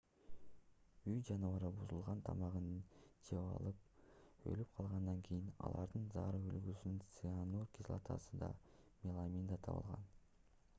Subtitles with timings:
[1.09, 2.71] үй жаныбарлары бузулган тамагын
[3.29, 8.53] жеп алып өлүп калгандан кийин алардын заара үлгүсүнөн цианур кислотасы да
[9.07, 10.13] меламин да табылган